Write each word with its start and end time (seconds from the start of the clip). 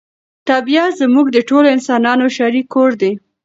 طبیعت 0.49 0.91
زموږ 1.01 1.27
د 1.31 1.37
ټولو 1.49 1.67
انسانانو 1.75 2.25
شریک 2.37 2.65
کور 2.75 2.91
دی. 3.01 3.11